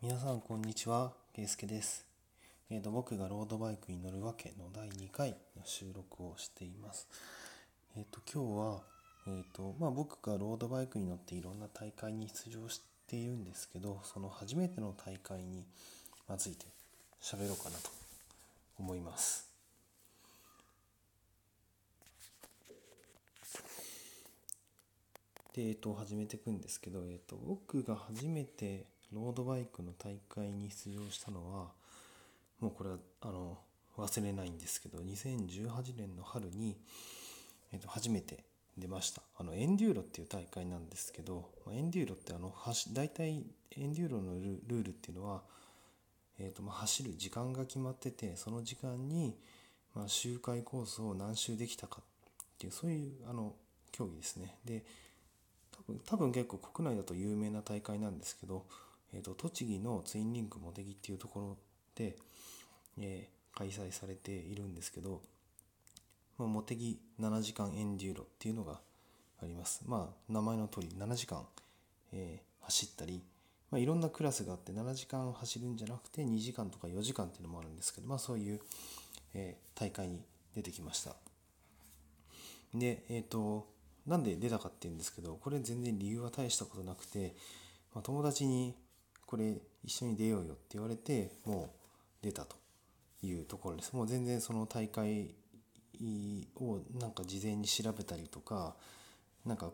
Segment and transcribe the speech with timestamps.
[0.00, 2.06] 皆さんこんにちは、けいすけです。
[2.70, 7.08] えーと、僕がロードバイクに乗るわけの第2回の収録をしています。
[7.96, 8.82] えっ、と、今日は、
[9.26, 15.64] えっ、と、まあ僕がロードバイクに乗っていろんな大会に出場しているんですけど、その初めての大会に
[16.36, 16.66] ついて
[17.20, 17.90] 喋ろうかなと
[18.78, 19.48] 思います。
[25.54, 31.72] で、えっ、と、始めていくんですけど、えっ、と、僕が初めてロードバイクの大会に出場したのは、
[32.60, 33.58] もうこれは、あの、
[33.96, 36.76] 忘れないんですけど、2018年の春に、
[37.72, 38.44] えっ、と、初めて
[38.76, 39.22] 出ました。
[39.36, 43.44] あの、エンデューロっていう大会なんですけど、まエンデューロってあの、走大体
[43.76, 45.42] エンデューロのルルールっていうのは、
[46.38, 49.36] えっ、と、まあ走る時間が決まってて、その時間に、
[49.94, 52.04] まあ周回コースを何周できたかっ
[52.58, 53.54] ていう、そういう、あの、
[53.90, 54.56] 競技ですね。
[54.64, 54.84] で、
[55.72, 58.64] 多分多分結構国内だと有名な大会なんですけど、
[59.14, 61.56] えー、と栃木のツインリンク茂木っていうところ
[61.94, 62.16] で、
[62.98, 65.20] えー開催されているんですけど、
[66.38, 68.78] まあ、茂木7時間エンデューロっていうのが
[69.42, 69.82] あります。
[69.84, 71.44] まあ名前の通り7時間、
[72.12, 73.22] えー走ったり、
[73.70, 78.60] まあ、いろんなクラスがあって7時間走るんじゃなくて2時間とか4時間っていうのもあるんですけど、まあ、そういう、
[79.34, 80.20] えー大会に
[80.54, 81.16] 出てきました。
[82.74, 83.66] で、えっ、と、
[84.06, 87.34] なんで出たかっていうんですけど、これ全然理由は大したことなくて、
[87.94, 88.74] まあ、友達に
[89.28, 91.74] これ一緒に出ようよって言われて、も
[92.22, 92.56] う出たと
[93.22, 93.92] いうところです。
[93.94, 95.34] もう全然その大会
[96.56, 98.74] をなんか事前に調べたりとか、
[99.44, 99.70] なんか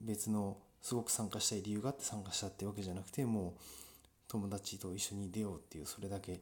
[0.00, 3.60] 別のすごく参加したい理由があって参加したってわけじゃなくて、もう
[4.28, 6.40] 友達と一緒に出ようっていうそれだけ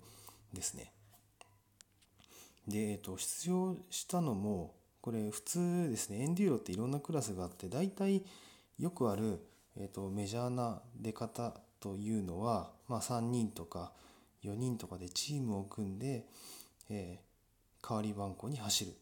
[0.52, 0.92] ですね。
[2.69, 8.22] で、えっと、出場したのも、これ普通ですね、エンデューロっていろんなクラスがあって、大体
[8.78, 9.41] よくある、
[9.76, 13.92] えっと、メジャーな出方というのは、まあ3人とか
[14.44, 16.25] 4人とかでチームを組んで、
[16.88, 17.33] えー
[17.84, 18.93] 代わり番号に走るっ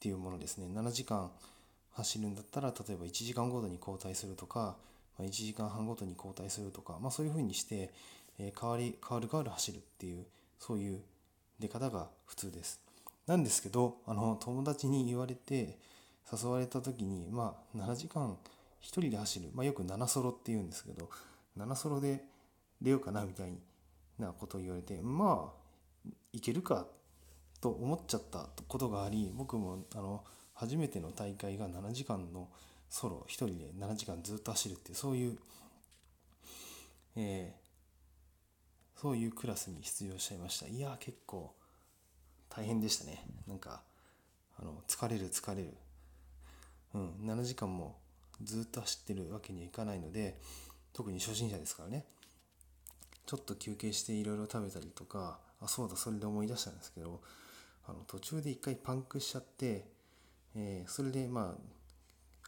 [0.00, 0.66] ていうものですね。
[0.66, 1.30] 7時間
[1.92, 4.76] 走るんだったら、例えば1時間ごとに交代するとか、
[5.16, 7.92] まあ1時間半ごとに交代するとか、まあそういうふうにして、
[8.40, 10.26] えー代わり、代わる代わる走るっていう、
[10.58, 11.00] そういう
[11.60, 12.80] 出方が普通です。
[13.28, 15.78] なんですけど、あの、友達に言われて、
[16.32, 18.36] 誘われた時に、まあ、7時間
[18.80, 19.50] 一人で走る。
[19.54, 21.08] まあ、よく7ソロって言うんですけど、
[21.58, 22.24] 7ソロで
[22.80, 23.52] 出ようかな、みたい
[24.18, 26.86] なことを言われて、まあ、いけるか、
[27.60, 30.24] と思っちゃったことがあり、僕も、あの、
[30.54, 32.48] 初めての大会が7時間の
[32.88, 35.38] ソロ、一人で7時間ずっと走るって、そういう、
[37.16, 37.68] えー
[39.00, 40.66] そういうクラスに出場しちゃいました。
[40.66, 41.54] いや、結構、
[42.48, 43.24] 大変でしたね。
[43.46, 43.82] なんか、
[44.58, 45.72] あの、疲れる疲れる。
[46.94, 47.96] うん、7時間も
[48.42, 50.40] ずっと走ってるわけにはいかないので、
[50.92, 52.04] 特に初心者ですからね。
[53.26, 57.20] ちょっと休憩していろいろ食べたりとか、あ、そうだ、それで思い出したんですけど、
[57.86, 59.86] あの、途中で一回パンクしちゃって、
[60.54, 61.54] えーそれでま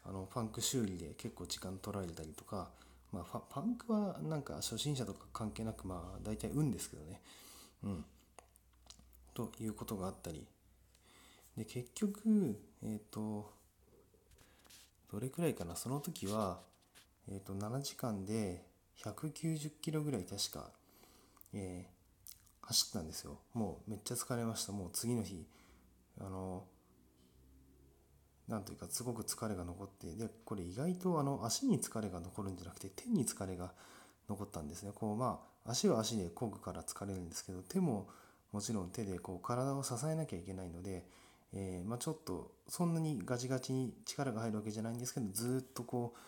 [0.04, 2.70] あ、あの、パンク修理で結構時間取られたりとか、
[3.12, 7.20] まあ、パパンクはなんか初心者とか関係なく、まあ、大体運ですけどね。
[7.84, 8.04] うん。
[9.34, 10.46] ということがあったり。
[11.56, 13.52] で、結局、えっ、と、
[15.10, 16.60] どれくらいかな、その時は、
[17.28, 18.64] えっ、と、7時間で
[19.03, 20.70] 190キロぐらい確か、
[21.53, 22.00] えー
[22.70, 23.38] 走ったんですよ。
[23.53, 24.72] もうめっちゃ疲れました。
[24.72, 25.44] もう次の日、
[26.20, 26.64] あの、
[28.48, 33.72] なんというか、すごく疲れが残って、で、これ意外とあの、足に疲れが残るんじゃなくて、手に疲れが
[34.28, 34.92] 残ったんですね。
[34.94, 38.08] こう、まあ、足は足で漕ぐから疲れるんですけど、手も
[38.52, 41.04] もちろん手でこう、体を支えなきゃいけないので、
[41.52, 46.19] えーまあ、ちょっと、そんなにガチガチに力が入るわけじゃないんですけど、ずっとこう、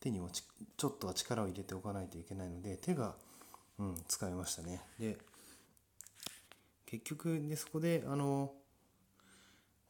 [0.00, 0.42] 手にもち
[0.76, 3.14] ちょっとは力を入れておかないといけないので、手が、
[3.78, 4.80] うん、使いましたね。
[4.98, 5.18] で、
[6.86, 8.52] 結局でそこであの、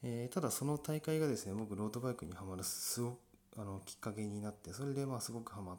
[0.02, 3.18] えーただその大会がですね僕ロードバイクにはまるすご
[3.56, 5.76] あのきっかけになってそれでまあすごくはま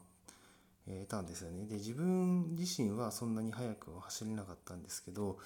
[0.86, 5.38] えたんですよねで自分自身はそんなに速く走れなかったんですけど、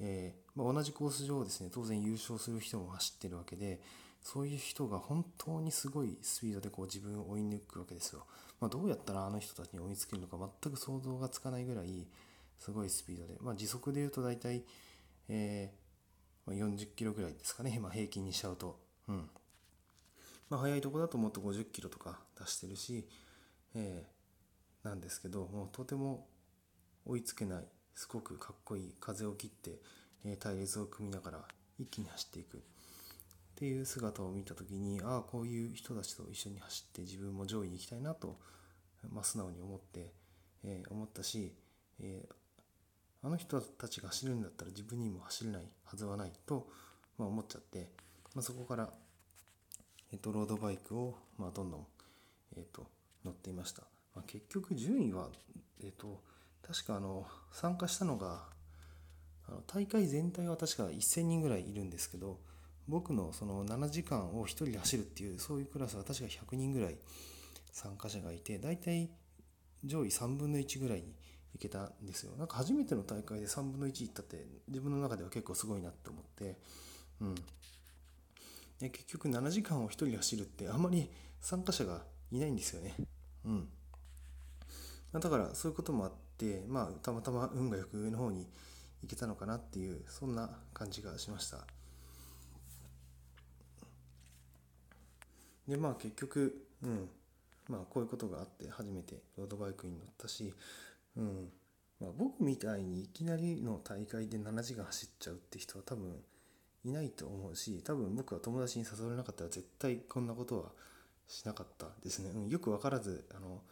[0.00, 3.80] えーまあ、同じコース上ですね当然優勝する人も走ってるわけで
[4.26, 8.26] そういう人が本当にすごいスピードでこう自分を追い抜くわけですよ、
[8.60, 12.08] まあ、どうやったらあの人たちに追いつけるのか全く想像がつかないぐらい
[12.58, 14.64] すごいスピードで、まあ、時速で言うと大体
[15.28, 15.86] えー
[16.46, 18.78] ま40キロぐらいですかね、まあ、平均にしちゃうと。
[19.08, 19.28] うん。
[20.48, 23.06] まあ、速いとこだともっと50キロとか出してるし、
[23.74, 26.28] えーなんですけど、もうとても
[27.04, 27.64] 追いつけない、
[27.96, 28.94] すごくかっこいい。
[29.00, 29.80] 風を切って、
[30.24, 31.44] えー隊列を組みながら
[31.78, 32.62] 一気に走っていく。
[33.56, 38.38] っていう姿を見た時に、ああ、こういう人たちと一緒に走って自分も上位に行きたいなと、
[39.10, 40.12] まあ、素直に思って、
[40.62, 41.54] えー思ったし、
[42.00, 46.66] えー、あの人たちが走るんだったら自分にも走れないはずはないと、
[47.16, 47.88] まあ、思っちゃって、
[48.34, 48.90] まあ、そこから、
[50.12, 51.86] えーと、ロードバイクを、まあ、どんどん、
[52.58, 52.86] えーと、
[53.24, 53.82] 乗っていました、
[54.14, 55.28] まあ、結局順位は、
[55.80, 56.20] えーと
[56.66, 58.42] 確かあの参加したのが
[59.48, 62.40] あの大会全体は確か1000人ぐらいいるんですけど
[62.88, 66.96] 僕のその7時間を1人で走るっていうそういうクラスは確か100人ぐらい
[67.72, 69.10] 参加者がいて大体
[69.84, 71.14] 上位3分の1ぐらいに
[71.54, 72.36] いけたんですよ。
[72.36, 76.56] なんか初めての大会で3分の1いったって自分の中では結構すごいなって思って
[77.20, 77.34] うん。
[78.78, 81.10] で結局7時間を1人で走るってあんまり
[81.40, 82.94] 参加者がいないんですよね。
[83.44, 83.68] うん。
[85.12, 88.46] だからそういうこともあってまあたまたま運がよく上の方に
[89.02, 91.66] いけたのかなっていうそんな感じがしました。
[95.68, 97.08] でまあ結局うん。
[97.68, 100.54] まあこういうことがあって初めてロードバイクに乗ったし
[101.16, 101.48] うん。
[102.00, 106.14] まあ、僕みたいにいきなりの大会で7時間走っちゃうって人は多分
[106.84, 110.64] いないと思うし多分僕は友達に誘われなかったら絶対こんなことは
[111.26, 113.62] しなかったですね、うん、よく分からずあの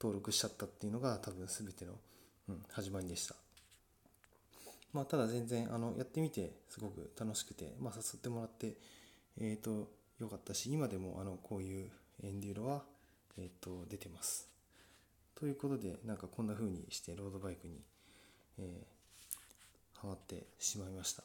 [0.00, 1.92] 登録しちゃったっていうのが多分全ての、
[2.48, 3.36] うん、始まりでした。
[4.92, 8.74] まあただ全然あのやってみてすごく楽しくて、まあ、誘ってもらって
[9.40, 9.88] えっ、ー、と
[10.18, 11.90] よかったし今でもあのこういう
[12.22, 12.82] エンデューロは、
[13.36, 14.48] えーと、出てます。
[15.34, 17.80] ということでなんかこんな風にしてロードバイクに、
[18.58, 21.24] えー、ハマってしまいました。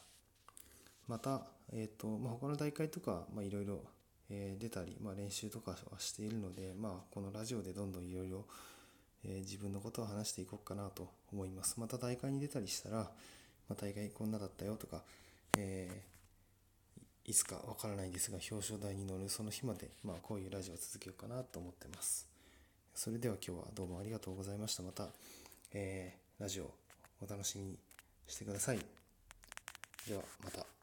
[1.07, 1.41] また、
[1.71, 3.83] えーとまあ、他の大会とかいろいろ
[4.29, 8.45] 出たり、まあ、練習とかはしているので、まあ、このラジオでどんどんいろいろ
[9.23, 11.79] 自分のことを話していこうかなと思います。
[11.79, 13.09] また大会に出たりしたら、ま
[13.71, 15.03] あ、大会こんなだったよとか、
[15.57, 16.18] えー、
[17.29, 22.27] いつかわからないですが表彰台に乗るその日まで、まあ、こういうラジオを続けようかなと思ってます。
[22.95, 24.81] それでは今日はどうもありがとうございました。
[24.81, 25.09] また、
[25.71, 26.71] えー、ラジオ
[27.21, 27.77] お楽しみに
[28.27, 28.79] してください。
[30.07, 30.78] ではまた。